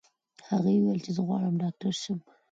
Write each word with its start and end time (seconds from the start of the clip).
هغې 0.49 0.73
وویل 0.77 0.99
چې 1.05 1.11
زه 1.15 1.21
غواړم 1.27 1.53
ډاکټره 1.63 1.93
شم. 2.01 2.19